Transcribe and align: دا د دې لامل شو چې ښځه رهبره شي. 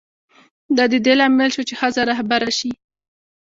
دا 0.77 0.83
د 0.91 0.95
دې 1.05 1.13
لامل 1.19 1.49
شو 1.55 1.63
چې 1.69 1.73
ښځه 1.79 2.01
رهبره 2.09 2.49
شي. 2.57 2.71